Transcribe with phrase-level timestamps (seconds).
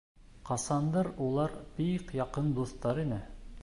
[0.49, 3.27] Ҡасандыр улар бик яҡын дуҫтар ине